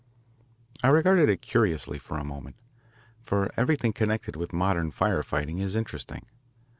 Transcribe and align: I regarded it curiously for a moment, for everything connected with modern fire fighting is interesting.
I 0.83 0.87
regarded 0.87 1.29
it 1.29 1.43
curiously 1.43 1.99
for 1.99 2.17
a 2.17 2.23
moment, 2.23 2.55
for 3.21 3.51
everything 3.55 3.93
connected 3.93 4.35
with 4.35 4.51
modern 4.51 4.89
fire 4.89 5.21
fighting 5.21 5.59
is 5.59 5.75
interesting. 5.75 6.25